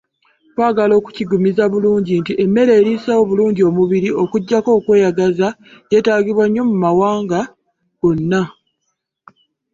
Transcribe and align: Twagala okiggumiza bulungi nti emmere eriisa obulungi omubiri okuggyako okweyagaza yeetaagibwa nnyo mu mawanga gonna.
Twagala 0.53 0.93
okiggumiza 0.99 1.63
bulungi 1.71 2.11
nti 2.21 2.33
emmere 2.43 2.71
eriisa 2.79 3.11
obulungi 3.21 3.61
omubiri 3.69 4.09
okuggyako 4.23 4.69
okweyagaza 4.79 5.47
yeetaagibwa 5.91 6.45
nnyo 6.47 6.63
mu 6.69 6.75
mawanga 6.83 7.39
gonna. 7.99 8.41